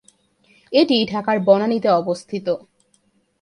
এটি 0.73 0.97
ঢাকায় 1.05 1.39
বনানী 1.39 1.77
তে 1.79 1.89
অবস্থিত। 1.91 2.47